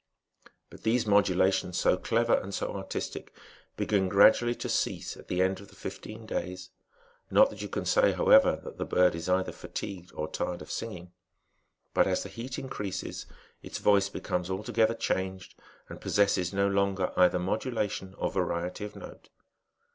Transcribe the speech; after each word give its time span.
^ 0.45 0.49
But 0.71 0.81
these 0.81 1.05
modulations, 1.05 1.77
so 1.77 1.95
clever 1.95 2.33
and 2.33 2.55
so 2.55 2.73
irtistic, 2.73 3.27
begin 3.77 4.09
gradually 4.09 4.55
to 4.55 4.67
cease 4.67 5.15
at 5.15 5.27
the 5.27 5.43
end 5.43 5.59
of 5.59 5.67
the 5.67 5.75
fifteen 5.75 6.25
days; 6.25 6.71
'not 7.29 7.51
that 7.51 7.61
you 7.61 7.67
can 7.69 7.85
say, 7.85 8.13
however, 8.13 8.59
that 8.63 8.79
the 8.79 8.85
bird 8.85 9.13
is 9.13 9.29
either 9.29 9.51
fatigued 9.51 10.09
Dr 10.09 10.31
tired 10.43 10.63
of 10.63 10.71
singing; 10.71 11.11
but, 11.93 12.07
as 12.07 12.23
the 12.23 12.29
heat 12.29 12.57
increases, 12.57 13.27
its 13.61 13.77
voice 13.77 14.09
becomes 14.09 14.49
altogether 14.49 14.95
changed, 14.95 15.53
and 15.87 16.01
possesses 16.01 16.51
no 16.51 16.67
longer 16.67 17.11
either 17.15 17.37
modula 17.37 17.87
tion 17.87 18.15
or 18.17 18.31
variety 18.31 18.83
of 18.83 18.95
note. 18.95 19.29